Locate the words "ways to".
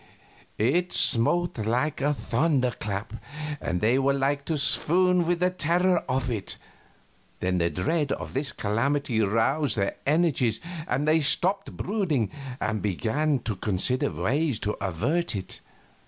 14.09-14.71